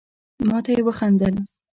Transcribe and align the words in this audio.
ما 0.47 0.57
ته 0.63 0.69
يي 0.75 0.81
وخندل. 0.87 1.35